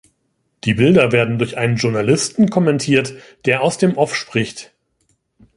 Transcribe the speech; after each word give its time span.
Die 0.63 0.73
Bilder 0.73 1.11
werden 1.11 1.37
durch 1.37 1.57
einen 1.59 1.75
Journalisten 1.75 2.49
kommentiert, 2.49 3.13
der 3.45 3.61
aus 3.61 3.77
dem 3.77 3.97
Off 3.99 4.15
spricht. 4.15 4.73